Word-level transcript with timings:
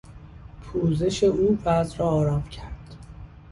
پوزش 0.61 1.23
او 1.23 1.57
وضع 1.65 1.97
را 1.97 2.07
آرام 2.07 2.43
کرد. 2.49 2.95